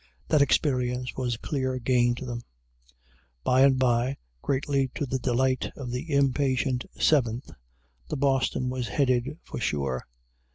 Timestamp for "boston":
8.17-8.71